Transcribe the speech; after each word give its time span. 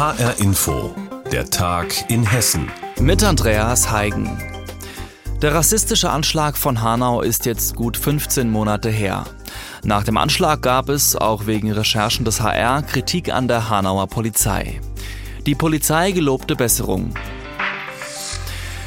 HR 0.00 0.38
Info, 0.38 0.94
der 1.30 1.50
Tag 1.50 2.10
in 2.10 2.24
Hessen. 2.24 2.70
Mit 2.98 3.22
Andreas 3.22 3.90
Heigen. 3.90 4.30
Der 5.42 5.54
rassistische 5.54 6.08
Anschlag 6.08 6.56
von 6.56 6.80
Hanau 6.80 7.20
ist 7.20 7.44
jetzt 7.44 7.76
gut 7.76 7.98
15 7.98 8.50
Monate 8.50 8.88
her. 8.88 9.24
Nach 9.84 10.02
dem 10.02 10.16
Anschlag 10.16 10.62
gab 10.62 10.88
es, 10.88 11.16
auch 11.16 11.44
wegen 11.46 11.70
Recherchen 11.70 12.24
des 12.24 12.40
HR, 12.40 12.80
Kritik 12.80 13.30
an 13.30 13.46
der 13.46 13.68
Hanauer 13.68 14.06
Polizei. 14.06 14.80
Die 15.44 15.54
Polizei 15.54 16.12
gelobte 16.12 16.56
Besserung. 16.56 17.12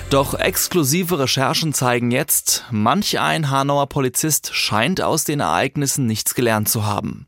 Doch 0.10 0.36
exklusive 0.36 1.20
Recherchen 1.20 1.74
zeigen 1.74 2.12
jetzt, 2.12 2.66
manch 2.70 3.20
ein 3.20 3.50
Hanauer 3.50 3.88
Polizist 3.88 4.54
scheint 4.54 5.02
aus 5.02 5.24
den 5.24 5.40
Ereignissen 5.40 6.06
nichts 6.06 6.36
gelernt 6.36 6.70
zu 6.70 6.86
haben. 6.86 7.26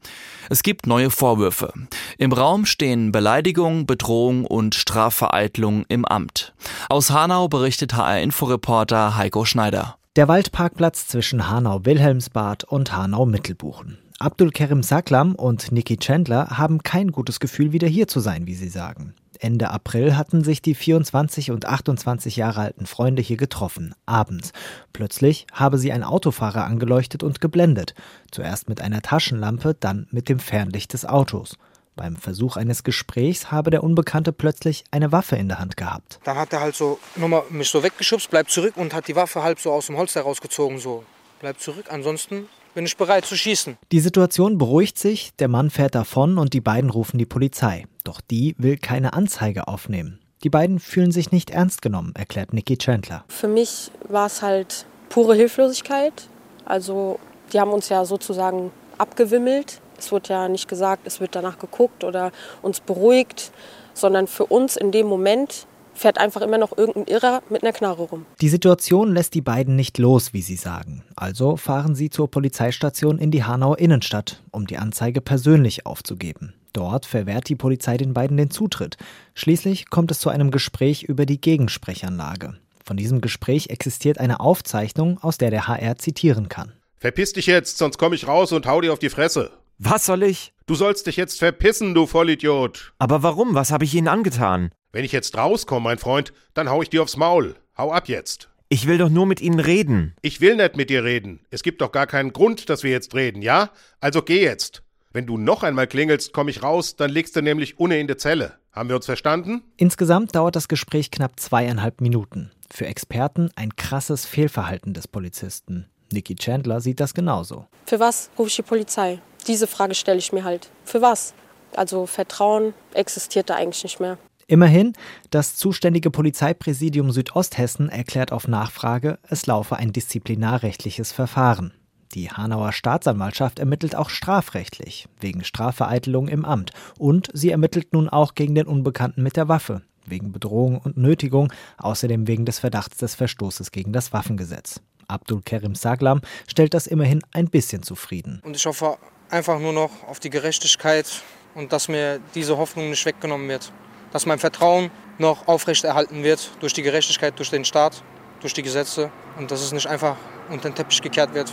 Es 0.49 0.61
gibt 0.61 0.85
neue 0.85 1.09
Vorwürfe. 1.09 1.73
Im 2.19 2.31
Raum 2.31 2.65
stehen 2.65 3.11
Beleidigung, 3.11 3.87
Bedrohung 3.87 4.45
und 4.45 4.75
Strafvereitlung 4.75 5.85
im 5.87 6.05
Amt. 6.05 6.53
Aus 6.89 7.09
Hanau 7.09 7.47
berichtet 7.47 7.95
HR-Inforeporter 7.95 9.17
Heiko 9.17 9.45
Schneider. 9.45 9.97
Der 10.15 10.27
Waldparkplatz 10.27 11.07
zwischen 11.07 11.49
Hanau-Wilhelmsbad 11.49 12.63
und 12.63 12.95
Hanau-Mittelbuchen. 12.95 13.97
Abdul 14.19 14.51
Kerim 14.51 14.81
Saklam 14.81 15.35
und 15.35 15.71
Niki 15.73 15.97
Chandler 15.97 16.57
haben 16.57 16.83
kein 16.83 17.11
gutes 17.11 17.41
Gefühl, 17.41 17.73
wieder 17.73 17.87
hier 17.87 18.07
zu 18.07 18.21
sein, 18.21 18.47
wie 18.47 18.55
sie 18.55 18.69
sagen. 18.69 19.13
Ende 19.37 19.71
April 19.71 20.17
hatten 20.17 20.43
sich 20.43 20.61
die 20.61 20.75
24 20.75 21.51
und 21.51 21.65
28 21.65 22.35
Jahre 22.35 22.61
alten 22.61 22.85
Freunde 22.85 23.21
hier 23.21 23.37
getroffen, 23.37 23.95
abends. 24.05 24.51
Plötzlich 24.93 25.47
habe 25.51 25.77
sie 25.77 25.91
ein 25.91 26.03
Autofahrer 26.03 26.65
angeleuchtet 26.65 27.23
und 27.23 27.41
geblendet. 27.41 27.93
Zuerst 28.31 28.69
mit 28.69 28.81
einer 28.81 29.01
Taschenlampe, 29.01 29.75
dann 29.79 30.07
mit 30.11 30.29
dem 30.29 30.39
Fernlicht 30.39 30.93
des 30.93 31.05
Autos. 31.05 31.57
Beim 31.95 32.17
Versuch 32.17 32.57
eines 32.57 32.83
Gesprächs 32.83 33.51
habe 33.51 33.69
der 33.69 33.83
Unbekannte 33.83 34.33
plötzlich 34.33 34.83
eine 34.91 35.13
Waffe 35.13 35.37
in 35.37 35.47
der 35.47 35.59
Hand 35.59 35.77
gehabt. 35.77 36.19
Dann 36.25 36.37
hat 36.37 36.51
er 36.51 36.59
halt 36.59 36.75
so 36.75 36.99
nochmal 37.15 37.43
mich 37.49 37.69
so 37.69 37.83
weggeschubst, 37.83 38.29
bleibt 38.29 38.51
zurück 38.51 38.75
und 38.75 38.93
hat 38.93 39.07
die 39.07 39.15
Waffe 39.15 39.43
halb 39.43 39.59
so 39.59 39.71
aus 39.71 39.87
dem 39.87 39.97
Holster 39.97 40.21
rausgezogen, 40.21 40.77
so. 40.77 41.05
Bleibt 41.39 41.61
zurück, 41.61 41.85
ansonsten 41.89 42.49
bin 42.75 42.85
ich 42.85 42.97
bereit 42.97 43.25
zu 43.25 43.35
schießen. 43.35 43.77
Die 43.91 43.99
Situation 43.99 44.59
beruhigt 44.59 44.99
sich, 44.99 45.33
der 45.39 45.47
Mann 45.47 45.71
fährt 45.71 45.95
davon 45.95 46.37
und 46.37 46.53
die 46.53 46.61
beiden 46.61 46.91
rufen 46.91 47.17
die 47.17 47.25
Polizei. 47.25 47.85
Doch 48.03 48.21
die 48.21 48.53
will 48.59 48.77
keine 48.77 49.13
Anzeige 49.13 49.67
aufnehmen. 49.67 50.19
Die 50.43 50.49
beiden 50.49 50.79
fühlen 50.79 51.11
sich 51.11 51.31
nicht 51.31 51.49
ernst 51.49 51.81
genommen, 51.81 52.13
erklärt 52.15 52.53
Nikki 52.53 52.77
Chandler. 52.77 53.23
Für 53.29 53.47
mich 53.47 53.89
war 54.07 54.27
es 54.27 54.43
halt 54.43 54.85
pure 55.09 55.33
Hilflosigkeit. 55.33 56.27
Also 56.65 57.19
die 57.51 57.59
haben 57.59 57.71
uns 57.71 57.89
ja 57.89 58.05
sozusagen 58.05 58.71
abgewimmelt. 58.97 59.81
Es 59.97 60.11
wurde 60.11 60.29
ja 60.29 60.49
nicht 60.49 60.67
gesagt, 60.67 61.07
es 61.07 61.19
wird 61.19 61.35
danach 61.35 61.57
geguckt 61.57 62.03
oder 62.03 62.31
uns 62.61 62.81
beruhigt, 62.81 63.51
sondern 63.93 64.27
für 64.27 64.45
uns 64.45 64.75
in 64.75 64.91
dem 64.91 65.07
Moment 65.07 65.65
fährt 65.95 66.17
einfach 66.17 66.41
immer 66.41 66.57
noch 66.57 66.77
irgendein 66.77 67.05
Irrer 67.05 67.41
mit 67.49 67.63
einer 67.63 67.73
Knarre 67.73 68.03
rum. 68.03 68.25
Die 68.41 68.49
Situation 68.49 69.13
lässt 69.13 69.33
die 69.33 69.41
beiden 69.41 69.75
nicht 69.75 69.97
los, 69.97 70.33
wie 70.33 70.41
sie 70.41 70.55
sagen. 70.55 71.03
Also 71.15 71.57
fahren 71.57 71.95
sie 71.95 72.09
zur 72.09 72.29
Polizeistation 72.29 73.17
in 73.17 73.31
die 73.31 73.43
Hanauer 73.43 73.79
Innenstadt, 73.79 74.43
um 74.51 74.67
die 74.67 74.77
Anzeige 74.77 75.21
persönlich 75.21 75.85
aufzugeben. 75.85 76.53
Dort 76.73 77.05
verwehrt 77.05 77.47
die 77.47 77.55
Polizei 77.55 77.95
den 77.97 78.13
beiden 78.13 78.35
den 78.35 78.51
Zutritt. 78.51 78.97
Schließlich 79.33 79.89
kommt 79.89 80.11
es 80.11 80.19
zu 80.19 80.29
einem 80.29 80.51
Gespräch 80.51 81.03
über 81.03 81.25
die 81.25 81.39
Gegensprechanlage. 81.39 82.55
Von 82.83 82.97
diesem 82.97 83.21
Gespräch 83.21 83.69
existiert 83.69 84.19
eine 84.19 84.41
Aufzeichnung, 84.41 85.17
aus 85.21 85.37
der 85.37 85.49
der 85.49 85.67
HR 85.67 85.95
zitieren 85.95 86.49
kann. 86.49 86.73
Verpiss 86.97 87.33
dich 87.33 87.45
jetzt, 87.45 87.77
sonst 87.77 87.97
komme 87.97 88.15
ich 88.15 88.27
raus 88.27 88.51
und 88.51 88.67
hau 88.67 88.81
dir 88.81 88.93
auf 88.93 88.99
die 88.99 89.09
Fresse. 89.09 89.51
Was 89.77 90.05
soll 90.05 90.23
ich? 90.23 90.53
Du 90.67 90.75
sollst 90.75 91.05
dich 91.05 91.17
jetzt 91.17 91.39
verpissen, 91.39 91.93
du 91.93 92.07
Vollidiot. 92.07 92.93
Aber 92.97 93.23
warum? 93.23 93.55
Was 93.55 93.71
habe 93.71 93.83
ich 93.83 93.93
Ihnen 93.93 94.07
angetan? 94.07 94.71
Wenn 94.93 95.03
ich 95.03 95.11
jetzt 95.11 95.37
rauskomme, 95.37 95.83
mein 95.83 95.97
Freund, 95.97 96.31
dann 96.53 96.69
hau 96.69 96.81
ich 96.81 96.89
dir 96.89 97.01
aufs 97.03 97.17
Maul. 97.17 97.55
Hau 97.77 97.91
ab 97.91 98.07
jetzt. 98.07 98.49
Ich 98.69 98.87
will 98.87 98.97
doch 98.97 99.09
nur 99.09 99.25
mit 99.25 99.41
Ihnen 99.41 99.59
reden. 99.59 100.15
Ich 100.21 100.39
will 100.39 100.55
nicht 100.55 100.77
mit 100.77 100.89
dir 100.89 101.03
reden. 101.03 101.41
Es 101.49 101.61
gibt 101.61 101.81
doch 101.81 101.91
gar 101.91 102.07
keinen 102.07 102.31
Grund, 102.31 102.69
dass 102.69 102.83
wir 102.83 102.91
jetzt 102.91 103.13
reden, 103.15 103.41
ja? 103.41 103.69
Also 103.99 104.21
geh 104.21 104.41
jetzt. 104.41 104.81
Wenn 105.11 105.25
du 105.25 105.37
noch 105.37 105.63
einmal 105.63 105.87
klingelst, 105.87 106.31
komme 106.31 106.51
ich 106.51 106.63
raus, 106.63 106.95
dann 106.95 107.11
legst 107.11 107.35
du 107.35 107.41
nämlich 107.41 107.77
ohne 107.77 107.99
in 107.99 108.07
die 108.07 108.15
Zelle. 108.17 108.53
Haben 108.71 108.87
wir 108.89 108.95
uns 108.95 109.05
verstanden? 109.05 109.61
Insgesamt 109.75 110.35
dauert 110.35 110.55
das 110.55 110.69
Gespräch 110.69 111.11
knapp 111.11 111.37
zweieinhalb 111.37 111.99
Minuten. 111.99 112.51
Für 112.73 112.85
Experten 112.87 113.49
ein 113.55 113.75
krasses 113.75 114.25
Fehlverhalten 114.25 114.93
des 114.93 115.09
Polizisten. 115.09 115.87
Nikki 116.13 116.35
Chandler 116.35 116.79
sieht 116.79 117.01
das 117.01 117.13
genauso. 117.13 117.67
Für 117.85 117.99
was 117.99 118.29
rufe 118.37 118.49
ich 118.49 118.55
die 118.55 118.61
Polizei? 118.61 119.19
Diese 119.47 119.67
Frage 119.67 119.95
stelle 119.95 120.17
ich 120.17 120.33
mir 120.33 120.43
halt. 120.43 120.69
Für 120.83 121.01
was? 121.01 121.33
Also 121.75 122.05
Vertrauen 122.05 122.73
existiert 122.93 123.49
da 123.49 123.55
eigentlich 123.55 123.83
nicht 123.83 123.99
mehr. 123.99 124.17
Immerhin, 124.47 124.93
das 125.31 125.55
zuständige 125.55 126.11
Polizeipräsidium 126.11 127.11
Südosthessen 127.11 127.89
erklärt 127.89 128.31
auf 128.31 128.47
Nachfrage, 128.47 129.17
es 129.27 129.47
laufe 129.47 129.75
ein 129.75 129.91
disziplinarrechtliches 129.91 131.11
Verfahren. 131.11 131.73
Die 132.13 132.29
Hanauer 132.29 132.71
Staatsanwaltschaft 132.71 133.59
ermittelt 133.59 133.95
auch 133.95 134.09
strafrechtlich, 134.09 135.07
wegen 135.19 135.43
Strafvereitelung 135.43 136.27
im 136.27 136.45
Amt. 136.45 136.71
Und 136.99 137.29
sie 137.33 137.49
ermittelt 137.49 137.91
nun 137.91 138.07
auch 138.07 138.35
gegen 138.35 138.55
den 138.55 138.67
Unbekannten 138.67 139.23
mit 139.23 139.35
der 139.35 139.47
Waffe, 139.47 139.81
wegen 140.05 140.31
Bedrohung 140.31 140.77
und 140.77 140.95
Nötigung, 140.95 141.51
außerdem 141.77 142.27
wegen 142.27 142.45
des 142.45 142.59
Verdachts 142.59 142.97
des 142.97 143.15
Verstoßes 143.15 143.71
gegen 143.71 143.93
das 143.93 144.13
Waffengesetz. 144.13 144.79
Abdul 145.07 145.41
Kerim 145.41 145.75
Saglam 145.75 146.21
stellt 146.47 146.73
das 146.73 146.87
immerhin 146.87 147.21
ein 147.31 147.49
bisschen 147.49 147.83
zufrieden. 147.83 148.41
Und 148.45 148.55
ich 148.55 148.65
hoffe 148.65 148.97
einfach 149.29 149.59
nur 149.59 149.73
noch 149.73 149.91
auf 150.07 150.19
die 150.19 150.29
Gerechtigkeit 150.29 151.07
und 151.53 151.73
dass 151.73 151.87
mir 151.87 152.19
diese 152.33 152.57
Hoffnung 152.57 152.89
nicht 152.89 153.05
weggenommen 153.05 153.47
wird 153.47 153.71
dass 154.15 154.25
mein 154.25 154.39
Vertrauen 154.39 154.91
noch 155.17 155.45
aufrechterhalten 155.45 156.23
wird 156.23 156.51
durch 156.61 156.71
die 156.71 156.83
Gerechtigkeit, 156.83 157.37
durch 157.37 157.49
den 157.49 157.65
Staat, 157.65 158.01
durch 158.39 158.53
die 158.53 158.63
Gesetze 158.63 159.11
und 159.37 159.51
dass 159.51 159.61
es 159.61 159.73
nicht 159.73 159.87
einfach 159.87 160.15
unter 160.49 160.69
den 160.69 160.75
Teppich 160.75 161.01
gekehrt 161.01 161.33
wird 161.33 161.51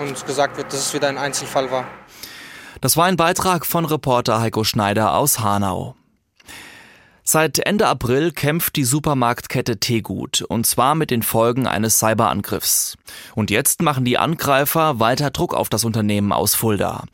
und 0.00 0.24
gesagt 0.24 0.56
wird, 0.56 0.68
dass 0.72 0.80
es 0.80 0.94
wieder 0.94 1.08
ein 1.08 1.18
Einzelfall 1.18 1.70
war. 1.70 1.84
Das 2.80 2.96
war 2.96 3.04
ein 3.04 3.18
Beitrag 3.18 3.66
von 3.66 3.84
Reporter 3.84 4.40
Heiko 4.40 4.64
Schneider 4.64 5.12
aus 5.12 5.40
Hanau. 5.40 5.94
Seit 7.24 7.58
Ende 7.58 7.86
April 7.88 8.32
kämpft 8.32 8.76
die 8.76 8.84
Supermarktkette 8.84 9.78
Tegut, 9.78 10.40
und 10.40 10.66
zwar 10.66 10.94
mit 10.94 11.10
den 11.10 11.22
Folgen 11.22 11.66
eines 11.66 11.98
Cyberangriffs. 11.98 12.96
Und 13.34 13.50
jetzt 13.50 13.82
machen 13.82 14.04
die 14.04 14.18
Angreifer 14.18 15.00
weiter 15.00 15.30
Druck 15.30 15.54
auf 15.54 15.68
das 15.68 15.84
Unternehmen 15.84 16.32
aus 16.32 16.54
Fulda. 16.54 17.04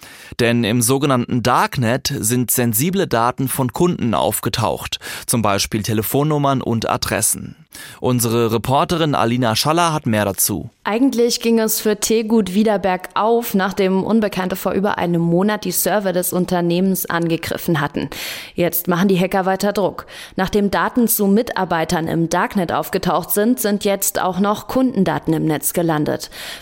Denn 0.41 0.65
im 0.65 0.83
sogenannten 0.83 1.43
Darknet 1.43 2.13
sind 2.19 2.51
sensible 2.51 3.07
Daten 3.07 3.49
von 3.49 3.73
Kunden 3.73 4.15
aufgetaucht, 4.15 4.99
zum 5.27 5.43
Beispiel 5.43 5.83
Telefonnummern 5.83 6.63
und 6.63 6.89
Adressen. 6.89 7.57
Unsere 8.01 8.53
Reporterin 8.53 9.15
Alina 9.15 9.55
Schaller 9.55 9.93
hat 9.93 10.07
mehr 10.07 10.25
dazu. 10.25 10.71
Eigentlich 10.85 11.41
ging 11.41 11.59
es 11.59 11.81
für 11.81 12.01
Tegut 12.01 12.55
wieder 12.55 12.79
bergauf, 12.79 13.55
nachdem 13.55 14.05
Unbekannte 14.05 14.57
vor 14.57 14.73
über 14.73 14.99
einem 14.99 15.21
Monat 15.21 15.65
die 15.65 15.71
Server 15.71 16.13
des 16.13 16.33
Unternehmens 16.33 17.07
angegriffen 17.07 17.81
hatten. 17.81 18.09
Jetzt 18.55 18.89
machen 18.89 19.09
die 19.09 19.19
Hacker 19.19 19.45
weiter 19.47 19.73
Druck. 19.73 20.07
Nachdem 20.37 20.71
Daten 20.71 21.09
zu 21.09 21.27
Mitarbeitern 21.27 22.09
im 22.09 22.31
Darknet 22.31 22.73
aufgetaucht 22.73 23.31
sind, 23.31 23.61
sind 23.61 23.85
jetzt 23.85 24.21
auch 24.21 24.41
noch 24.41 24.67
Kundendaten 24.67 25.35
im 25.35 25.45
Netz 25.45 25.73
gelandet. 25.73 25.88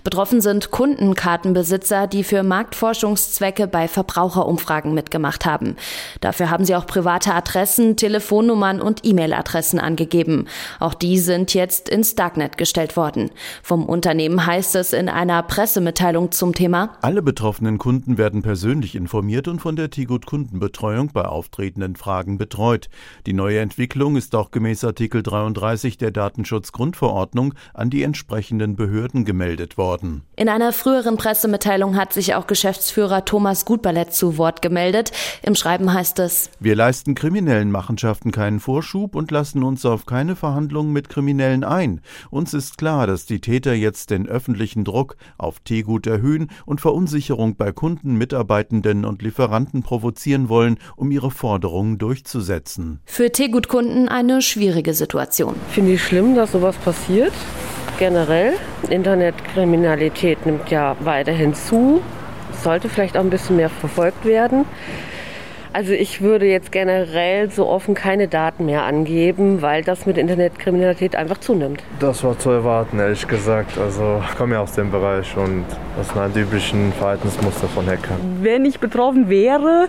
Betroffen 0.04 0.40
sind 0.40 0.70
Kundenkartenbesitzer, 0.70 2.06
die 2.06 2.24
für 2.24 2.42
Marktforschungszwecke 2.42 3.66
bei 3.66 3.88
Verbraucherumfragen 3.88 4.94
mitgemacht 4.94 5.44
haben. 5.44 5.76
Dafür 6.20 6.50
haben 6.50 6.64
sie 6.64 6.74
auch 6.74 6.86
private 6.86 7.34
Adressen, 7.34 7.96
Telefonnummern 7.96 8.80
und 8.80 9.04
E-Mail-Adressen 9.04 9.78
angegeben. 9.78 10.46
Auch 10.78 10.94
die 10.94 11.18
sind 11.18 11.54
jetzt 11.54 11.88
ins 11.88 12.14
Darknet 12.14 12.58
gestellt 12.58 12.96
worden. 12.96 13.30
Vom 13.62 13.86
Unternehmen 13.86 14.46
heißt 14.46 14.76
es 14.76 14.92
in 14.92 15.08
einer 15.08 15.42
Pressemitteilung 15.42 16.32
zum 16.32 16.54
Thema. 16.54 16.96
Alle 17.02 17.22
betroffenen 17.22 17.78
Kunden 17.78 18.18
werden 18.18 18.42
persönlich 18.42 18.94
informiert 18.94 19.48
und 19.48 19.60
von 19.60 19.76
der 19.76 19.90
Tigut 19.90 20.26
Kundenbetreuung 20.26 21.10
bei 21.12 21.24
auftretenden 21.24 21.96
Fragen 21.96 22.38
betreut. 22.38 22.88
Die 23.26 23.32
neue 23.32 23.60
Entwicklung 23.60 24.16
ist 24.16 24.34
auch 24.34 24.50
gemäß 24.50 24.84
Artikel 24.84 25.22
33 25.22 25.98
der 25.98 26.10
Datenschutzgrundverordnung 26.10 27.54
an 27.74 27.90
die 27.90 28.02
entsprechenden 28.02 28.76
Behörden 28.76 29.15
gemeldet 29.24 29.78
worden. 29.78 30.22
In 30.36 30.48
einer 30.48 30.72
früheren 30.72 31.16
Pressemitteilung 31.16 31.96
hat 31.96 32.12
sich 32.12 32.34
auch 32.34 32.46
Geschäftsführer 32.46 33.24
Thomas 33.24 33.64
Gutballett 33.64 34.12
zu 34.12 34.36
Wort 34.38 34.62
gemeldet. 34.62 35.12
Im 35.42 35.54
Schreiben 35.54 35.92
heißt 35.92 36.18
es: 36.18 36.50
Wir 36.60 36.76
leisten 36.76 37.14
kriminellen 37.14 37.70
Machenschaften 37.70 38.30
keinen 38.30 38.60
Vorschub 38.60 39.14
und 39.14 39.30
lassen 39.30 39.62
uns 39.62 39.84
auf 39.86 40.06
keine 40.06 40.36
Verhandlungen 40.36 40.56
Verhandlungen 40.66 40.92
mit 40.92 41.08
Kriminellen 41.08 41.64
ein. 41.64 42.00
Uns 42.30 42.54
ist 42.54 42.78
klar, 42.78 43.06
dass 43.06 43.26
die 43.26 43.40
Täter 43.40 43.74
jetzt 43.74 44.10
den 44.10 44.26
öffentlichen 44.26 44.84
Druck 44.84 45.16
auf 45.38 45.60
Teegut 45.60 46.06
erhöhen 46.06 46.48
und 46.64 46.80
Verunsicherung 46.80 47.56
bei 47.56 47.72
Kunden, 47.72 48.16
Mitarbeitenden 48.16 49.04
und 49.04 49.22
Lieferanten 49.22 49.82
provozieren 49.82 50.48
wollen, 50.48 50.78
um 50.96 51.10
ihre 51.10 51.30
Forderungen 51.30 51.98
durchzusetzen. 51.98 53.00
Für 53.06 53.30
Teegut-Kunden 53.30 54.08
eine 54.08 54.42
schwierige 54.42 54.94
Situation. 54.94 55.54
Finde 55.70 55.92
ich 55.92 56.02
schlimm, 56.02 56.34
dass 56.34 56.52
sowas 56.52 56.76
passiert. 56.76 57.32
Generell. 57.98 58.54
Internetkriminalität 58.90 60.44
nimmt 60.44 60.70
ja 60.70 60.96
weiterhin 61.00 61.54
zu. 61.54 62.02
Sollte 62.62 62.88
vielleicht 62.88 63.16
auch 63.16 63.22
ein 63.22 63.30
bisschen 63.30 63.56
mehr 63.56 63.70
verfolgt 63.70 64.24
werden. 64.24 64.66
Also 65.72 65.92
ich 65.92 66.22
würde 66.22 66.46
jetzt 66.46 66.72
generell 66.72 67.50
so 67.50 67.68
offen 67.68 67.94
keine 67.94 68.28
Daten 68.28 68.64
mehr 68.64 68.84
angeben, 68.84 69.60
weil 69.60 69.82
das 69.82 70.06
mit 70.06 70.16
Internetkriminalität 70.16 71.14
einfach 71.16 71.38
zunimmt. 71.38 71.82
Das 72.00 72.24
war 72.24 72.38
zu 72.38 72.50
erwarten, 72.50 72.98
ehrlich 72.98 73.28
gesagt. 73.28 73.76
Also 73.76 74.22
ich 74.26 74.36
komme 74.36 74.54
ja 74.54 74.60
aus 74.60 74.72
dem 74.72 74.90
Bereich 74.90 75.36
und 75.36 75.66
das 75.98 76.08
sind 76.08 76.16
halt 76.16 76.34
üblichen 76.34 76.94
Verhaltensmuster 76.94 77.68
von 77.68 77.86
Hackern. 77.86 78.16
Wenn 78.40 78.64
ich 78.64 78.80
betroffen 78.80 79.28
wäre, 79.28 79.88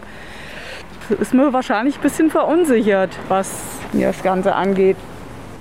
ist 1.22 1.34
mir 1.34 1.54
wahrscheinlich 1.54 1.96
ein 1.96 2.02
bisschen 2.02 2.30
verunsichert, 2.32 3.12
was 3.30 3.50
das 3.94 4.22
Ganze 4.24 4.56
angeht. 4.56 4.98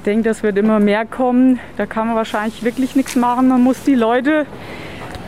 Ich 0.06 0.12
denke, 0.12 0.28
das 0.28 0.44
wird 0.44 0.56
immer 0.56 0.78
mehr 0.78 1.04
kommen. 1.04 1.58
Da 1.76 1.84
kann 1.84 2.06
man 2.06 2.14
wahrscheinlich 2.14 2.62
wirklich 2.62 2.94
nichts 2.94 3.16
machen. 3.16 3.48
Man 3.48 3.60
muss 3.60 3.82
die 3.82 3.96
Leute 3.96 4.46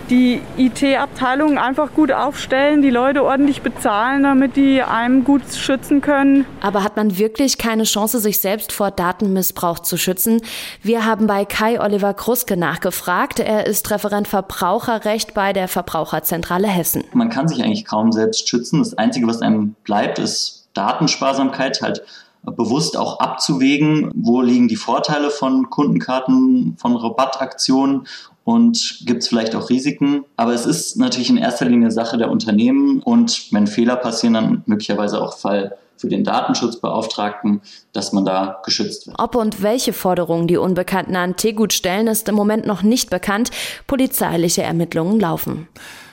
die 0.08 0.40
IT-Abteilung 0.56 1.58
einfach 1.58 1.94
gut 1.94 2.12
aufstellen, 2.12 2.80
die 2.80 2.90
Leute 2.90 3.24
ordentlich 3.24 3.62
bezahlen, 3.62 4.22
damit 4.22 4.54
die 4.54 4.80
einem 4.80 5.24
gut 5.24 5.42
schützen 5.52 6.00
können. 6.00 6.46
Aber 6.60 6.84
hat 6.84 6.94
man 6.94 7.18
wirklich 7.18 7.58
keine 7.58 7.82
Chance, 7.82 8.20
sich 8.20 8.38
selbst 8.38 8.70
vor 8.70 8.92
Datenmissbrauch 8.92 9.80
zu 9.80 9.96
schützen? 9.96 10.42
Wir 10.80 11.04
haben 11.04 11.26
bei 11.26 11.44
Kai 11.44 11.80
Oliver 11.80 12.14
Kruske 12.14 12.56
nachgefragt. 12.56 13.40
Er 13.40 13.66
ist 13.66 13.90
Referent 13.90 14.28
Verbraucherrecht 14.28 15.34
bei 15.34 15.52
der 15.52 15.66
Verbraucherzentrale 15.66 16.68
Hessen. 16.68 17.02
Man 17.14 17.30
kann 17.30 17.48
sich 17.48 17.64
eigentlich 17.64 17.84
kaum 17.84 18.12
selbst 18.12 18.48
schützen. 18.48 18.78
Das 18.78 18.96
Einzige, 18.96 19.26
was 19.26 19.42
einem 19.42 19.74
bleibt, 19.82 20.20
ist 20.20 20.68
Datensparsamkeit, 20.74 21.82
halt 21.82 22.04
bewusst 22.50 22.96
auch 22.96 23.20
abzuwägen, 23.20 24.10
wo 24.14 24.42
liegen 24.42 24.68
die 24.68 24.76
Vorteile 24.76 25.30
von 25.30 25.70
Kundenkarten, 25.70 26.76
von 26.78 26.96
Rabattaktionen 26.96 28.06
und 28.44 29.02
gibt 29.04 29.22
es 29.22 29.28
vielleicht 29.28 29.54
auch 29.54 29.68
Risiken. 29.68 30.24
Aber 30.36 30.54
es 30.54 30.64
ist 30.64 30.96
natürlich 30.96 31.30
in 31.30 31.36
erster 31.36 31.66
Linie 31.66 31.90
Sache 31.90 32.16
der 32.16 32.30
Unternehmen 32.30 33.00
und 33.00 33.48
wenn 33.52 33.66
Fehler 33.66 33.96
passieren, 33.96 34.34
dann 34.34 34.62
möglicherweise 34.66 35.20
auch 35.20 35.36
Fall 35.36 35.76
für 35.98 36.08
den 36.08 36.24
Datenschutzbeauftragten, 36.24 37.60
dass 37.92 38.12
man 38.12 38.24
da 38.24 38.60
geschützt 38.64 39.06
wird. 39.06 39.18
Ob 39.18 39.34
und 39.34 39.62
welche 39.62 39.92
Forderungen 39.92 40.46
die 40.46 40.56
Unbekannten 40.56 41.16
an 41.16 41.36
Tegut 41.36 41.72
stellen, 41.72 42.06
ist 42.06 42.28
im 42.28 42.34
Moment 42.34 42.66
noch 42.66 42.82
nicht 42.82 43.10
bekannt. 43.10 43.50
Polizeiliche 43.86 44.62
Ermittlungen 44.62 45.20
laufen. 45.20 45.68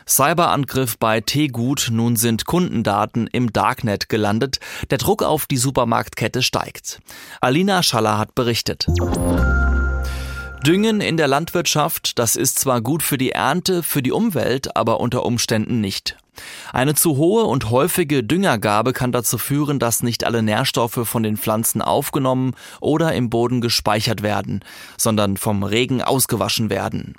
Cyberangriff 0.08 1.00
bei 1.00 1.20
Tegut, 1.20 1.90
nun 1.92 2.16
sind 2.16 2.46
Kundendaten 2.46 3.28
im 3.28 3.52
Darknet 3.52 4.08
gelandet. 4.08 4.60
Der 4.92 5.00
Druck 5.00 5.24
auf 5.24 5.48
die 5.48 5.58
Supermarktkette 5.58 6.44
steigt. 6.44 7.00
Alina 7.42 7.82
Schaller 7.82 8.20
hat 8.20 8.36
berichtet. 8.36 8.86
Düngen 10.66 11.02
in 11.02 11.18
der 11.18 11.28
Landwirtschaft, 11.28 12.18
das 12.18 12.36
ist 12.36 12.60
zwar 12.60 12.82
gut 12.82 13.04
für 13.04 13.18
die 13.18 13.32
Ernte, 13.32 13.84
für 13.84 14.02
die 14.02 14.12
Umwelt, 14.12 14.76
aber 14.76 15.00
unter 15.00 15.26
Umständen 15.26 15.80
nicht. 15.80 16.18
Eine 16.74 16.96
zu 16.96 17.18
hohe 17.18 17.46
und 17.46 17.70
häufige 17.70 18.24
Düngergabe 18.24 18.94
kann 18.94 19.12
dazu 19.12 19.38
führen, 19.38 19.80
dass 19.80 20.04
nicht 20.04 20.24
alle 20.24 20.42
Nährstoffe 20.42 21.02
von 21.04 21.24
den 21.24 21.38
Pflanzen 21.38 21.82
aufgenommen 21.82 22.54
oder 22.82 23.14
im 23.14 23.30
Boden 23.30 23.62
gespeichert 23.62 24.24
werden, 24.24 24.64
sondern 24.98 25.38
vom 25.38 25.64
Regen 25.64 26.02
ausgewaschen 26.02 26.70
werden. 26.70 27.16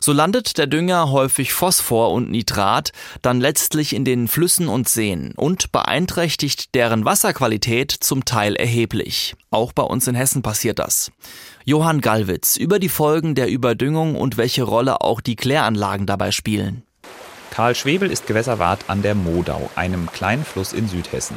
So 0.00 0.12
landet 0.12 0.58
der 0.58 0.66
Dünger 0.66 1.10
häufig 1.10 1.52
Phosphor 1.52 2.12
und 2.12 2.30
Nitrat 2.30 2.92
dann 3.20 3.40
letztlich 3.40 3.94
in 3.94 4.04
den 4.04 4.28
Flüssen 4.28 4.68
und 4.68 4.88
Seen 4.88 5.32
und 5.36 5.72
beeinträchtigt 5.72 6.74
deren 6.74 7.04
Wasserqualität 7.04 7.90
zum 7.90 8.24
Teil 8.24 8.54
erheblich. 8.54 9.34
Auch 9.50 9.72
bei 9.72 9.82
uns 9.82 10.06
in 10.06 10.14
Hessen 10.14 10.42
passiert 10.42 10.78
das. 10.78 11.10
Johann 11.64 12.00
Gallwitz 12.00 12.56
über 12.56 12.78
die 12.78 12.88
Folgen 12.88 13.34
der 13.34 13.48
Überdüngung 13.48 14.14
und 14.14 14.36
welche 14.36 14.62
Rolle 14.62 15.00
auch 15.00 15.20
die 15.20 15.36
Kläranlagen 15.36 16.06
dabei 16.06 16.30
spielen. 16.30 16.84
Karl 17.50 17.74
Schwebel 17.74 18.10
ist 18.10 18.26
Gewässerwart 18.26 18.84
an 18.88 19.02
der 19.02 19.14
Modau, 19.14 19.70
einem 19.74 20.10
kleinen 20.12 20.44
Fluss 20.44 20.72
in 20.72 20.88
Südhessen. 20.88 21.36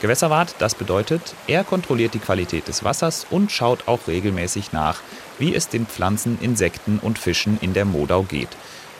Gewässerwart, 0.00 0.54
das 0.58 0.74
bedeutet, 0.74 1.34
er 1.46 1.62
kontrolliert 1.62 2.14
die 2.14 2.20
Qualität 2.20 2.68
des 2.68 2.84
Wassers 2.84 3.26
und 3.30 3.52
schaut 3.52 3.86
auch 3.86 4.08
regelmäßig 4.08 4.72
nach, 4.72 5.00
wie 5.38 5.54
es 5.54 5.68
den 5.68 5.86
Pflanzen, 5.86 6.38
Insekten 6.40 6.98
und 7.00 7.18
Fischen 7.18 7.58
in 7.60 7.74
der 7.74 7.84
Modau 7.84 8.22
geht. 8.22 8.48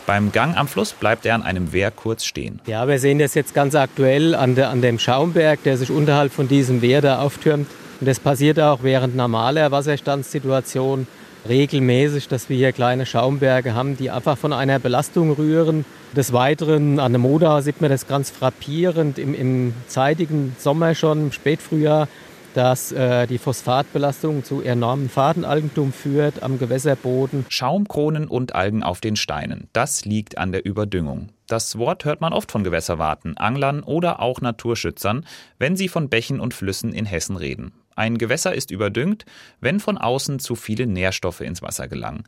Beim 0.07 0.33
Gang 0.33 0.57
am 0.57 0.69
Fluss 0.69 0.93
bleibt 0.93 1.25
er 1.25 1.35
an 1.37 1.43
einem 1.43 1.73
Wehr 1.73 1.91
kurz 1.91 2.25
stehen. 2.25 2.61
Ja, 2.67 2.87
wir 2.87 2.99
sehen 2.99 3.19
das 3.19 3.35
jetzt 3.35 3.55
ganz 3.55 3.75
aktuell 3.75 4.35
an, 4.35 4.55
der, 4.57 4.71
an 4.71 4.83
dem 4.83 4.99
Schaumberg, 4.99 5.63
der 5.63 5.79
sich 5.79 5.91
unterhalb 5.91 6.33
von 6.33 6.49
diesem 6.49 6.83
Wehr 6.83 7.01
da 7.01 7.21
auftürmt. 7.21 7.69
Und 8.01 8.07
das 8.07 8.19
passiert 8.19 8.59
auch 8.59 8.83
während 8.83 9.15
normaler 9.15 9.71
Wasserstandssituation 9.71 11.07
regelmäßig, 11.49 12.29
dass 12.29 12.49
wir 12.49 12.57
hier 12.57 12.73
kleine 12.73 13.07
Schaumberge 13.07 13.75
haben, 13.75 13.97
die 13.97 14.11
einfach 14.11 14.37
von 14.37 14.53
einer 14.53 14.79
Belastung 14.79 15.33
rühren. 15.33 15.85
Des 16.17 16.33
Weiteren 16.33 16.99
an 16.99 17.13
der 17.13 17.21
Moda 17.21 17.63
sieht 17.63 17.81
man 17.81 17.91
das 17.91 18.07
ganz 18.07 18.31
frappierend 18.31 19.19
im, 19.19 19.35
im 19.35 19.75
zeitigen 19.87 20.57
Sommer 20.59 20.95
schon, 20.95 21.27
im 21.27 21.33
Spätfrühjahr, 21.33 22.09
dass 22.55 22.91
äh, 22.93 23.27
die 23.27 23.39
Phosphatbelastung 23.39 24.45
zu 24.45 24.61
enormem 24.61 25.09
Fadenalgentum 25.09 25.93
führt 25.93 26.43
am 26.43 26.59
Gewässerboden. 26.59 27.47
Schaumkronen 27.49 28.27
und 28.27 28.55
Algen 28.55 28.83
auf 28.83 29.01
den 29.01 29.17
Steinen. 29.17 29.69
Das 29.73 30.05
liegt 30.05 30.39
an 30.39 30.53
der 30.53 30.65
Überdüngung. 30.65 31.29
Das 31.47 31.79
Wort 31.79 32.05
hört 32.05 32.21
man 32.21 32.33
oft 32.33 32.53
von 32.53 32.65
Gewässerwarten, 32.65 33.37
Anglern 33.37 33.83
oder 33.83 34.21
auch 34.21 34.41
Naturschützern, 34.41 35.27
wenn 35.59 35.77
sie 35.77 35.89
von 35.89 36.09
Bächen 36.09 36.41
und 36.41 36.55
Flüssen 36.55 36.93
in 36.93 37.07
Hessen 37.07 37.37
reden. 37.37 37.73
Ein 37.97 38.19
Gewässer 38.19 38.55
ist 38.55 38.71
überdüngt, 38.71 39.25
wenn 39.61 39.81
von 39.81 39.99
außen 39.99 40.39
zu 40.39 40.55
viele 40.55 40.87
Nährstoffe 40.87 41.41
ins 41.41 41.63
Wasser 41.63 41.89
gelangen. 41.89 42.25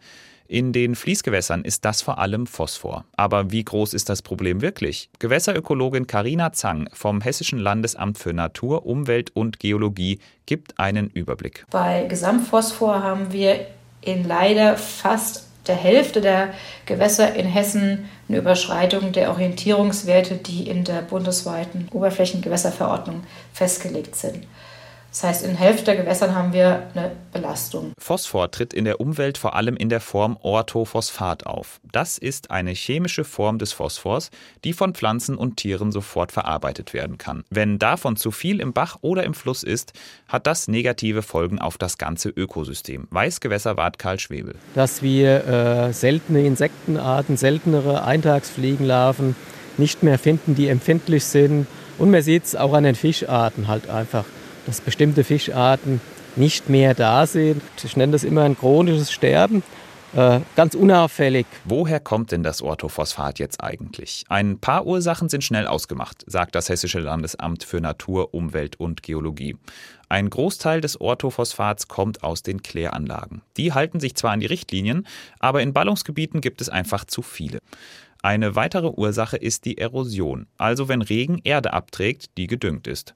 In 0.48 0.72
den 0.72 0.96
Fließgewässern 0.96 1.64
ist 1.64 1.84
das 1.86 2.02
vor 2.02 2.18
allem 2.18 2.46
Phosphor. 2.46 3.06
Aber 3.16 3.52
wie 3.52 3.64
groß 3.64 3.94
ist 3.94 4.08
das 4.08 4.20
Problem 4.20 4.60
wirklich? 4.60 5.08
Gewässerökologin 5.18 6.06
Karina 6.06 6.52
Zang 6.52 6.90
vom 6.92 7.22
Hessischen 7.22 7.58
Landesamt 7.58 8.18
für 8.18 8.34
Natur, 8.34 8.84
Umwelt 8.84 9.30
und 9.34 9.60
Geologie 9.60 10.18
gibt 10.44 10.78
einen 10.78 11.08
Überblick. 11.08 11.64
Bei 11.70 12.04
Gesamtphosphor 12.04 13.02
haben 13.02 13.32
wir 13.32 13.66
in 14.02 14.28
leider 14.28 14.76
fast 14.76 15.46
der 15.66 15.76
Hälfte 15.76 16.20
der 16.20 16.52
Gewässer 16.86 17.34
in 17.34 17.46
Hessen 17.46 18.08
eine 18.28 18.38
Überschreitung 18.38 19.12
der 19.12 19.30
Orientierungswerte, 19.30 20.34
die 20.34 20.68
in 20.68 20.84
der 20.84 21.02
bundesweiten 21.02 21.88
Oberflächengewässerverordnung 21.92 23.22
festgelegt 23.52 24.16
sind. 24.16 24.44
Das 25.12 25.24
heißt, 25.24 25.44
in 25.44 25.54
Hälfte 25.54 25.84
der 25.84 25.96
Gewässern 25.96 26.34
haben 26.34 26.54
wir 26.54 26.84
eine 26.94 27.12
Belastung. 27.34 27.92
Phosphor 27.98 28.50
tritt 28.50 28.72
in 28.72 28.86
der 28.86 28.98
Umwelt 28.98 29.36
vor 29.36 29.54
allem 29.54 29.76
in 29.76 29.90
der 29.90 30.00
Form 30.00 30.38
Orthophosphat 30.40 31.44
auf. 31.44 31.80
Das 31.92 32.16
ist 32.16 32.50
eine 32.50 32.70
chemische 32.70 33.24
Form 33.24 33.58
des 33.58 33.74
Phosphors, 33.74 34.30
die 34.64 34.72
von 34.72 34.94
Pflanzen 34.94 35.36
und 35.36 35.58
Tieren 35.58 35.92
sofort 35.92 36.32
verarbeitet 36.32 36.94
werden 36.94 37.18
kann. 37.18 37.44
Wenn 37.50 37.78
davon 37.78 38.16
zu 38.16 38.30
viel 38.30 38.58
im 38.58 38.72
Bach 38.72 38.96
oder 39.02 39.24
im 39.24 39.34
Fluss 39.34 39.62
ist, 39.62 39.92
hat 40.28 40.46
das 40.46 40.66
negative 40.66 41.20
Folgen 41.20 41.58
auf 41.58 41.76
das 41.76 41.98
ganze 41.98 42.30
Ökosystem, 42.30 43.06
weiß 43.10 43.40
Gewässerwart 43.40 43.98
Karl 43.98 44.18
Schwebel. 44.18 44.54
Dass 44.74 45.02
wir 45.02 45.46
äh, 45.46 45.92
seltene 45.92 46.46
Insektenarten, 46.46 47.36
seltenere 47.36 48.04
Eintagsfliegenlarven 48.04 49.36
nicht 49.76 50.02
mehr 50.02 50.18
finden, 50.18 50.54
die 50.54 50.68
empfindlich 50.68 51.26
sind. 51.26 51.66
Und 51.98 52.10
man 52.10 52.22
sieht 52.22 52.44
es 52.44 52.56
auch 52.56 52.72
an 52.72 52.84
den 52.84 52.94
Fischarten 52.94 53.68
halt 53.68 53.90
einfach 53.90 54.24
dass 54.66 54.80
bestimmte 54.80 55.24
Fischarten 55.24 56.00
nicht 56.36 56.68
mehr 56.68 56.94
da 56.94 57.26
sind. 57.26 57.62
Ich 57.82 57.96
nenne 57.96 58.12
das 58.12 58.24
immer 58.24 58.42
ein 58.42 58.56
chronisches 58.56 59.12
Sterben. 59.12 59.62
Äh, 60.14 60.40
ganz 60.56 60.74
unauffällig. 60.74 61.46
Woher 61.64 61.98
kommt 61.98 62.32
denn 62.32 62.42
das 62.42 62.60
Orthophosphat 62.60 63.38
jetzt 63.38 63.62
eigentlich? 63.62 64.24
Ein 64.28 64.58
paar 64.58 64.86
Ursachen 64.86 65.30
sind 65.30 65.42
schnell 65.42 65.66
ausgemacht, 65.66 66.22
sagt 66.26 66.54
das 66.54 66.68
Hessische 66.68 67.00
Landesamt 67.00 67.64
für 67.64 67.80
Natur, 67.80 68.34
Umwelt 68.34 68.78
und 68.78 69.02
Geologie. 69.02 69.56
Ein 70.10 70.28
Großteil 70.28 70.82
des 70.82 71.00
Orthophosphats 71.00 71.88
kommt 71.88 72.22
aus 72.22 72.42
den 72.42 72.62
Kläranlagen. 72.62 73.40
Die 73.56 73.72
halten 73.72 74.00
sich 74.00 74.14
zwar 74.14 74.32
an 74.32 74.40
die 74.40 74.46
Richtlinien, 74.46 75.06
aber 75.38 75.62
in 75.62 75.72
Ballungsgebieten 75.72 76.42
gibt 76.42 76.60
es 76.60 76.68
einfach 76.68 77.06
zu 77.06 77.22
viele. 77.22 77.60
Eine 78.22 78.54
weitere 78.54 78.88
Ursache 78.88 79.38
ist 79.38 79.64
die 79.64 79.78
Erosion, 79.78 80.46
also 80.58 80.88
wenn 80.88 81.02
Regen 81.02 81.40
Erde 81.42 81.72
abträgt, 81.72 82.36
die 82.36 82.46
gedüngt 82.46 82.86
ist. 82.86 83.14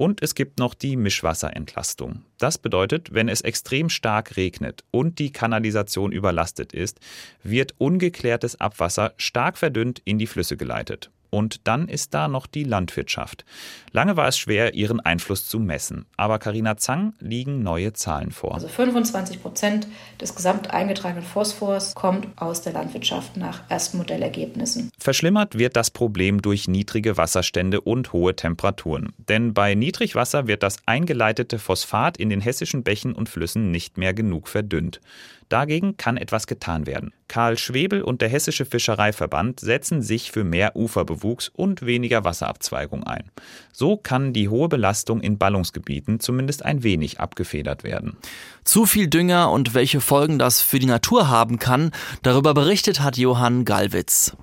Und 0.00 0.22
es 0.22 0.34
gibt 0.34 0.58
noch 0.58 0.72
die 0.72 0.96
Mischwasserentlastung. 0.96 2.24
Das 2.38 2.56
bedeutet, 2.56 3.12
wenn 3.12 3.28
es 3.28 3.42
extrem 3.42 3.90
stark 3.90 4.38
regnet 4.38 4.82
und 4.90 5.18
die 5.18 5.30
Kanalisation 5.30 6.10
überlastet 6.10 6.72
ist, 6.72 7.00
wird 7.42 7.74
ungeklärtes 7.76 8.58
Abwasser 8.58 9.12
stark 9.18 9.58
verdünnt 9.58 10.00
in 10.06 10.18
die 10.18 10.26
Flüsse 10.26 10.56
geleitet. 10.56 11.10
Und 11.30 11.66
dann 11.66 11.88
ist 11.88 12.12
da 12.12 12.28
noch 12.28 12.46
die 12.46 12.64
Landwirtschaft. 12.64 13.44
Lange 13.92 14.16
war 14.16 14.28
es 14.28 14.36
schwer, 14.36 14.74
ihren 14.74 15.00
Einfluss 15.00 15.48
zu 15.48 15.60
messen. 15.60 16.06
Aber 16.16 16.38
Karina 16.38 16.76
Zang 16.76 17.14
liegen 17.20 17.62
neue 17.62 17.92
Zahlen 17.92 18.32
vor. 18.32 18.54
Also 18.54 18.68
25 18.68 19.40
Prozent 19.40 19.86
des 20.20 20.34
gesamt 20.34 20.70
eingetragenen 20.70 21.24
Phosphors 21.24 21.94
kommt 21.94 22.26
aus 22.36 22.62
der 22.62 22.72
Landwirtschaft 22.72 23.36
nach 23.36 23.62
ersten 23.68 23.98
Modellergebnissen. 23.98 24.90
Verschlimmert 24.98 25.56
wird 25.56 25.76
das 25.76 25.90
Problem 25.90 26.42
durch 26.42 26.66
niedrige 26.66 27.16
Wasserstände 27.16 27.80
und 27.80 28.12
hohe 28.12 28.34
Temperaturen. 28.34 29.12
Denn 29.18 29.54
bei 29.54 29.74
Niedrigwasser 29.90 30.46
wird 30.46 30.62
das 30.62 30.76
eingeleitete 30.86 31.58
Phosphat 31.58 32.16
in 32.16 32.30
den 32.30 32.40
hessischen 32.40 32.84
Bächen 32.84 33.12
und 33.12 33.28
Flüssen 33.28 33.72
nicht 33.72 33.98
mehr 33.98 34.14
genug 34.14 34.46
verdünnt. 34.46 35.00
Dagegen 35.48 35.96
kann 35.96 36.16
etwas 36.16 36.46
getan 36.46 36.86
werden. 36.86 37.12
Karl 37.26 37.58
Schwebel 37.58 38.02
und 38.02 38.22
der 38.22 38.28
Hessische 38.28 38.64
Fischereiverband 38.64 39.58
setzen 39.58 40.00
sich 40.00 40.30
für 40.30 40.44
mehr 40.44 40.76
Uferbewuchs 40.76 41.48
und 41.48 41.84
weniger 41.84 42.22
Wasserabzweigung 42.22 43.02
ein. 43.02 43.32
So 43.72 43.96
kann 43.96 44.32
die 44.32 44.48
hohe 44.48 44.68
Belastung 44.68 45.20
in 45.22 45.38
Ballungsgebieten 45.38 46.20
zumindest 46.20 46.64
ein 46.64 46.84
wenig 46.84 47.18
abgefedert 47.18 47.82
werden. 47.82 48.16
Zu 48.62 48.86
viel 48.86 49.08
Dünger 49.08 49.50
und 49.50 49.74
welche 49.74 50.00
Folgen 50.00 50.38
das 50.38 50.62
für 50.62 50.78
die 50.78 50.86
Natur 50.86 51.28
haben 51.28 51.58
kann, 51.58 51.90
darüber 52.22 52.54
berichtet 52.54 53.00
hat 53.00 53.16
Johann 53.16 53.64
Gallwitz. 53.64 54.36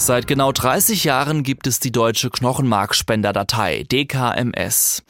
Seit 0.00 0.26
genau 0.26 0.50
30 0.50 1.04
Jahren 1.04 1.42
gibt 1.42 1.66
es 1.66 1.78
die 1.78 1.92
deutsche 1.92 2.30
Knochenmarkspenderdatei 2.30 3.84
DKMS. 3.92 5.02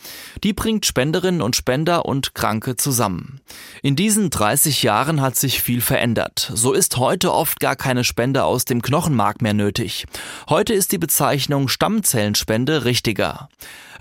Die 0.43 0.53
bringt 0.53 0.85
Spenderinnen 0.85 1.43
und 1.43 1.55
Spender 1.55 2.07
und 2.07 2.35
Kranke 2.35 2.75
zusammen. 2.75 3.41
In 3.83 3.95
diesen 3.95 4.31
30 4.31 4.83
Jahren 4.83 5.21
hat 5.21 5.37
sich 5.37 5.63
viel 5.63 5.81
verändert. 5.81 6.51
So 6.55 6.73
ist 6.73 6.97
heute 6.97 7.33
oft 7.33 7.61
gar 7.61 7.77
keine 7.77 8.03
Spende 8.03 8.43
aus 8.43 8.65
dem 8.65 8.83
Knochenmark 8.83 9.41
mehr 9.43 9.55
nötig. 9.55 10.07
Heute 10.49 10.75
ist 10.75 10.91
die 10.91 10.99
Bezeichnung 10.99 11.69
Stammzellenspende 11.69 12.85
richtiger. 12.85 13.49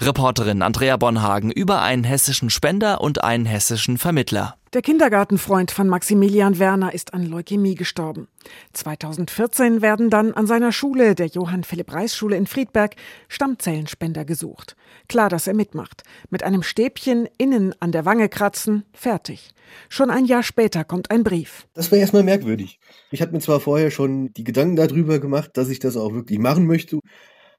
Reporterin 0.01 0.63
Andrea 0.63 0.97
Bonhagen 0.97 1.51
über 1.51 1.83
einen 1.83 2.03
hessischen 2.03 2.49
Spender 2.49 2.99
und 3.01 3.23
einen 3.23 3.45
hessischen 3.45 3.99
Vermittler. 3.99 4.55
Der 4.73 4.83
Kindergartenfreund 4.83 5.71
von 5.71 5.89
Maximilian 5.89 6.59
Werner 6.59 6.93
ist 6.93 7.15
an 7.15 7.25
Leukämie 7.25 7.73
gestorben. 7.73 8.27
2014 8.73 9.81
werden 9.81 10.11
dann 10.11 10.35
an 10.35 10.45
seiner 10.45 10.71
Schule, 10.71 11.15
der 11.15 11.25
Johann 11.25 11.63
Philipp 11.63 11.91
Reis 11.91 12.15
Schule 12.15 12.37
in 12.37 12.45
Friedberg, 12.45 12.95
Stammzellenspender 13.29 14.25
gesucht. 14.25 14.75
Klar, 15.07 15.29
dass 15.29 15.47
er 15.47 15.55
mitmacht. 15.55 16.03
Mit 16.29 16.43
einem 16.43 16.61
Stäbchen 16.61 17.27
innen 17.39 17.73
an 17.79 17.91
der 17.91 18.05
Wange 18.05 18.29
kratzen, 18.29 18.85
fertig. 18.93 19.55
Schon 19.89 20.11
ein 20.11 20.25
Jahr 20.25 20.43
später 20.43 20.83
kommt 20.83 21.09
ein 21.09 21.23
Brief. 21.23 21.65
Das 21.73 21.91
war 21.91 21.97
erstmal 21.97 22.23
merkwürdig. 22.23 22.79
Ich 23.09 23.23
hatte 23.23 23.31
mir 23.31 23.39
zwar 23.39 23.61
vorher 23.61 23.89
schon 23.89 24.33
die 24.33 24.43
Gedanken 24.43 24.75
darüber 24.75 25.17
gemacht, 25.17 25.49
dass 25.55 25.69
ich 25.69 25.79
das 25.79 25.97
auch 25.97 26.13
wirklich 26.13 26.37
machen 26.37 26.67
möchte. 26.67 26.99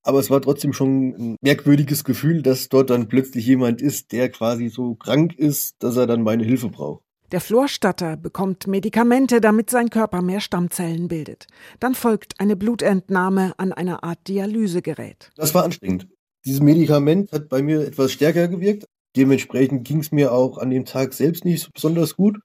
Aber 0.02 0.18
es 0.18 0.30
war 0.30 0.40
trotzdem 0.40 0.72
schon 0.72 1.08
ein 1.10 1.36
merkwürdiges 1.40 2.04
Gefühl, 2.04 2.42
dass 2.42 2.68
dort 2.68 2.90
dann 2.90 3.08
plötzlich 3.08 3.46
jemand 3.46 3.82
ist, 3.82 4.12
der 4.12 4.30
quasi 4.30 4.68
so 4.68 4.94
krank 4.94 5.34
ist, 5.34 5.76
dass 5.82 5.96
er 5.96 6.06
dann 6.06 6.22
meine 6.22 6.44
Hilfe 6.44 6.68
braucht. 6.68 7.02
Der 7.32 7.40
Florstatter 7.40 8.16
bekommt 8.16 8.66
Medikamente, 8.66 9.40
damit 9.40 9.70
sein 9.70 9.88
Körper 9.90 10.20
mehr 10.20 10.40
Stammzellen 10.40 11.06
bildet. 11.06 11.46
Dann 11.78 11.94
folgt 11.94 12.40
eine 12.40 12.56
Blutentnahme 12.56 13.52
an 13.56 13.72
einer 13.72 14.02
Art 14.02 14.26
Dialysegerät. 14.26 15.30
Das 15.36 15.54
war 15.54 15.62
anstrengend. 15.62 16.08
Dieses 16.44 16.60
Medikament 16.60 17.30
hat 17.30 17.48
bei 17.48 17.62
mir 17.62 17.86
etwas 17.86 18.12
stärker 18.12 18.48
gewirkt. 18.48 18.86
Dementsprechend 19.16 19.86
ging 19.86 20.00
es 20.00 20.10
mir 20.10 20.32
auch 20.32 20.58
an 20.58 20.70
dem 20.70 20.84
Tag 20.86 21.12
selbst 21.12 21.44
nicht 21.44 21.62
so 21.62 21.70
besonders 21.72 22.16
gut. 22.16 22.38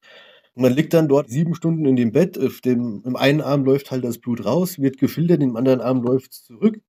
Man 0.53 0.73
liegt 0.73 0.93
dann 0.93 1.07
dort 1.07 1.29
sieben 1.29 1.55
Stunden 1.55 1.85
in 1.85 1.95
dem 1.95 2.11
Bett. 2.11 2.37
Auf 2.37 2.61
dem, 2.61 3.01
Im 3.05 3.15
einen 3.15 3.41
Arm 3.41 3.65
läuft 3.65 3.89
halt 3.89 4.03
das 4.03 4.19
Blut 4.19 4.45
raus, 4.45 4.79
wird 4.79 4.99
gefiltert, 4.99 5.41
im 5.41 5.55
anderen 5.55 5.81
Arm 5.81 6.03
läuft 6.03 6.31
es 6.31 6.43
zurück. 6.43 6.79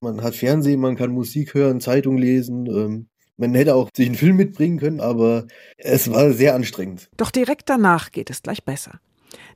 Man 0.00 0.22
hat 0.22 0.34
Fernsehen, 0.34 0.80
man 0.80 0.96
kann 0.96 1.10
Musik 1.10 1.54
hören, 1.54 1.80
Zeitung 1.80 2.16
lesen. 2.16 2.66
Ähm, 2.66 3.08
man 3.36 3.54
hätte 3.54 3.74
auch 3.74 3.90
sich 3.94 4.06
einen 4.06 4.14
Film 4.14 4.36
mitbringen 4.36 4.78
können, 4.78 5.00
aber 5.00 5.46
es 5.76 6.10
war 6.10 6.32
sehr 6.32 6.54
anstrengend. 6.54 7.10
Doch 7.16 7.30
direkt 7.30 7.68
danach 7.68 8.12
geht 8.12 8.30
es 8.30 8.42
gleich 8.42 8.64
besser. 8.64 9.00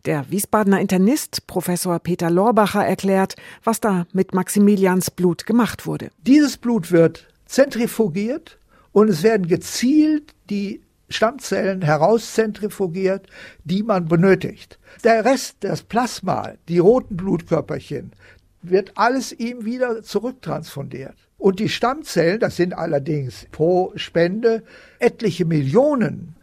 Der 0.05 0.31
Wiesbadener 0.31 0.81
Internist 0.81 1.47
Professor 1.47 1.99
Peter 1.99 2.31
Lorbacher 2.31 2.85
erklärt, 2.85 3.37
was 3.65 3.81
da 3.81 4.07
mit 4.13 4.35
Maximilians 4.35 5.11
Blut 5.11 5.47
gemacht 5.47 5.87
wurde. 5.87 6.11
Dieses 6.27 6.57
Blut 6.57 6.91
wird 6.91 7.29
zentrifugiert 7.47 8.59
und 8.93 9.09
es 9.09 9.23
werden 9.23 9.47
gezielt 9.47 10.35
die 10.49 10.83
Stammzellen 11.09 11.83
herauszentrifugiert, 11.83 13.27
die 13.65 13.83
man 13.83 14.07
benötigt. 14.07 14.79
Der 15.05 15.25
Rest, 15.25 15.57
das 15.61 15.83
Plasma, 15.83 16.53
die 16.69 16.79
roten 16.79 17.17
Blutkörperchen, 17.17 18.13
wird 18.63 18.97
alles 18.97 19.33
ihm 19.33 19.65
wieder 19.65 20.03
zurücktransfundiert. 20.03 21.17
Und 21.41 21.59
die 21.59 21.71
Stammzellen, 21.71 22.39
das 22.39 22.57
sind 22.57 22.75
allerdings 22.75 23.47
pro 23.51 23.93
Spende 23.97 24.63
etliche 24.99 25.47
Millionen. 25.47 26.37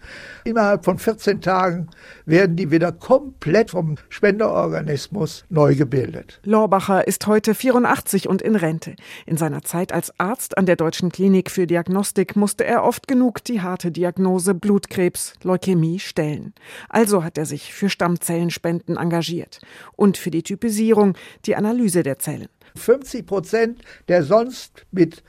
Innerhalb 0.44 0.86
von 0.86 0.98
14 0.98 1.40
Tagen 1.40 1.88
werden 2.26 2.56
die 2.56 2.72
wieder 2.72 2.92
komplett 2.92 3.70
vom 3.72 3.98
Spenderorganismus 4.10 5.46
neu 5.50 5.76
gebildet. 5.76 6.40
Lorbacher 6.44 7.08
ist 7.08 7.28
heute 7.28 7.54
84 7.54 8.28
und 8.28 8.42
in 8.42 8.56
Rente. 8.56 8.96
In 9.28 9.38
seiner 9.38 9.62
Zeit 9.62 9.92
als 9.92 10.20
Arzt 10.20 10.58
an 10.58 10.66
der 10.66 10.78
Deutschen 10.78 11.12
Klinik 11.12 11.52
für 11.52 11.68
Diagnostik 11.68 12.36
musste 12.36 12.66
er 12.66 12.84
oft 12.84 13.08
genug 13.08 13.44
die 13.44 13.62
harte 13.62 13.92
Diagnose 13.92 14.56
Blutkrebs, 14.56 15.34
Leukämie 15.44 16.00
stellen. 16.00 16.56
Also 16.90 17.24
hat 17.24 17.38
er 17.38 17.46
sich 17.46 17.72
für 17.72 17.90
Stammzellenspenden 17.90 18.98
engagiert 18.98 19.60
und 19.96 20.18
für 20.18 20.32
die 20.32 20.44
Typisierung, 20.44 21.14
die 21.46 21.56
Analyse 21.56 22.02
der 22.02 22.18
Zellen. 22.18 22.48
50 22.78 23.26
Prozent 23.26 23.82
der 24.08 24.24
sonst 24.24 24.86
mit 24.92 25.24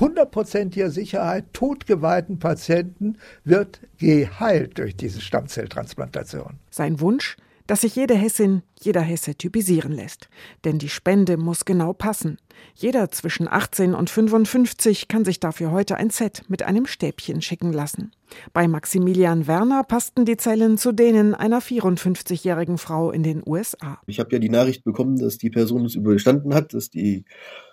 hundertprozentiger 0.00 0.90
Sicherheit 0.90 1.44
totgeweihten 1.52 2.38
Patienten 2.38 3.16
wird 3.44 3.80
geheilt 3.98 4.78
durch 4.78 4.96
diese 4.96 5.20
Stammzelltransplantation. 5.20 6.58
Sein 6.70 7.00
Wunsch, 7.00 7.36
dass 7.66 7.80
sich 7.80 7.96
jede 7.96 8.14
Hessin, 8.14 8.62
jeder 8.80 9.00
Hesse 9.00 9.34
typisieren 9.36 9.92
lässt. 9.92 10.28
Denn 10.64 10.78
die 10.78 10.88
Spende 10.88 11.36
muss 11.36 11.64
genau 11.64 11.92
passen. 11.92 12.38
Jeder 12.74 13.10
zwischen 13.10 13.48
18 13.48 13.94
und 13.94 14.10
55 14.10 15.08
kann 15.08 15.24
sich 15.24 15.40
dafür 15.40 15.70
heute 15.70 15.96
ein 15.96 16.10
Set 16.10 16.42
mit 16.48 16.62
einem 16.62 16.86
Stäbchen 16.86 17.40
schicken 17.42 17.72
lassen. 17.72 18.12
Bei 18.52 18.68
Maximilian 18.68 19.46
Werner 19.46 19.82
passten 19.84 20.24
die 20.24 20.36
Zellen 20.36 20.76
zu 20.76 20.92
denen 20.92 21.34
einer 21.34 21.60
54-jährigen 21.60 22.78
Frau 22.78 23.10
in 23.10 23.22
den 23.22 23.42
USA. 23.46 24.00
Ich 24.06 24.20
habe 24.20 24.30
ja 24.32 24.38
die 24.38 24.50
Nachricht 24.50 24.84
bekommen, 24.84 25.18
dass 25.18 25.38
die 25.38 25.50
Person 25.50 25.84
es 25.84 25.94
überstanden 25.94 26.54
hat, 26.54 26.74
dass 26.74 26.90
die 26.90 27.24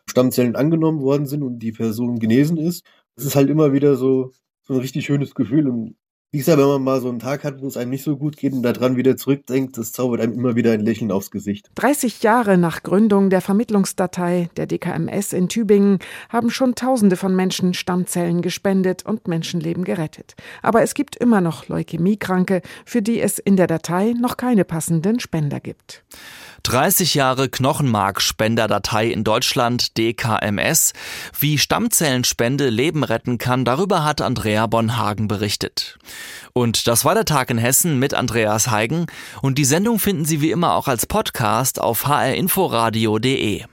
Stammzellen 0.09 0.55
angenommen 0.55 1.01
worden 1.01 1.25
sind 1.25 1.43
und 1.43 1.59
die 1.59 1.71
Person 1.71 2.19
genesen 2.19 2.57
ist. 2.57 2.85
Es 3.15 3.25
ist 3.25 3.35
halt 3.35 3.49
immer 3.49 3.73
wieder 3.73 3.95
so, 3.95 4.31
so 4.63 4.75
ein 4.75 4.79
richtig 4.79 5.05
schönes 5.05 5.35
Gefühl 5.35 5.67
und 5.67 5.95
wie 6.33 6.37
gesagt, 6.37 6.59
wenn 6.59 6.65
man 6.65 6.81
mal 6.81 7.01
so 7.01 7.09
einen 7.09 7.19
Tag 7.19 7.43
hat, 7.43 7.61
wo 7.61 7.67
es 7.67 7.75
einem 7.75 7.91
nicht 7.91 8.05
so 8.05 8.15
gut 8.15 8.37
geht 8.37 8.53
und 8.53 8.63
daran 8.63 8.95
wieder 8.95 9.17
zurückdenkt, 9.17 9.77
das 9.77 9.91
zaubert 9.91 10.21
einem 10.21 10.31
immer 10.31 10.55
wieder 10.55 10.71
ein 10.71 10.79
Lächeln 10.79 11.11
aufs 11.11 11.29
Gesicht. 11.29 11.69
30 11.75 12.23
Jahre 12.23 12.57
nach 12.57 12.83
Gründung 12.83 13.29
der 13.29 13.41
Vermittlungsdatei 13.41 14.49
der 14.55 14.65
DKMS 14.65 15.33
in 15.33 15.49
Tübingen 15.49 15.99
haben 16.29 16.49
schon 16.49 16.73
Tausende 16.73 17.17
von 17.17 17.35
Menschen 17.35 17.73
Stammzellen 17.73 18.41
gespendet 18.41 19.05
und 19.05 19.27
Menschenleben 19.27 19.83
gerettet. 19.83 20.35
Aber 20.61 20.81
es 20.81 20.93
gibt 20.93 21.17
immer 21.17 21.41
noch 21.41 21.67
Leukämiekranke, 21.67 22.61
für 22.85 23.01
die 23.01 23.19
es 23.19 23.37
in 23.37 23.57
der 23.57 23.67
Datei 23.67 24.13
noch 24.17 24.37
keine 24.37 24.63
passenden 24.63 25.19
Spender 25.19 25.59
gibt. 25.59 26.05
30 26.63 27.15
Jahre 27.15 27.49
Knochenmarkspenderdatei 27.49 29.07
in 29.07 29.23
Deutschland, 29.23 29.97
DKMS. 29.97 30.93
Wie 31.39 31.57
Stammzellenspende 31.57 32.69
Leben 32.69 33.03
retten 33.03 33.37
kann, 33.37 33.65
darüber 33.65 34.03
hat 34.03 34.21
Andrea 34.21 34.67
Bonhagen 34.67 35.27
berichtet. 35.27 35.97
Und 36.53 36.87
das 36.87 37.05
war 37.05 37.15
der 37.15 37.25
Tag 37.25 37.49
in 37.49 37.57
Hessen 37.57 37.99
mit 37.99 38.13
Andreas 38.13 38.69
Heigen. 38.69 39.07
Und 39.41 39.57
die 39.57 39.65
Sendung 39.65 39.99
finden 39.99 40.25
Sie 40.25 40.41
wie 40.41 40.51
immer 40.51 40.75
auch 40.75 40.87
als 40.87 41.05
Podcast 41.05 41.79
auf 41.79 42.07
hrinforadio.de. 42.07 43.65